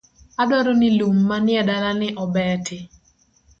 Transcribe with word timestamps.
Adwaro 0.41 0.71
ni 0.79 0.89
lum 0.97 1.15
ma 1.27 1.37
ni 1.43 1.53
edala 1.61 1.91
ni 1.99 2.07
obeti 2.23 2.77